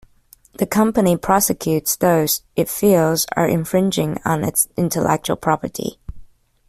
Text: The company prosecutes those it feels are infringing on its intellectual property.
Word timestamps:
The 0.53 0.65
company 0.65 1.15
prosecutes 1.15 1.95
those 1.95 2.41
it 2.55 2.67
feels 2.69 3.27
are 3.35 3.47
infringing 3.47 4.17
on 4.25 4.43
its 4.43 4.67
intellectual 4.75 5.35
property. 5.35 5.99